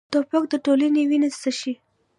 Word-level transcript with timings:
توپک 0.13 0.43
د 0.51 0.53
ټولنې 0.65 1.01
وینه 1.09 1.29
څښي. 1.41 1.73